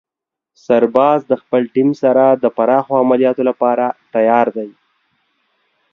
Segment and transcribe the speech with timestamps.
[0.65, 4.69] سرباز د خپلې ټیم سره د پراخو عملیاتو لپاره تیار دی.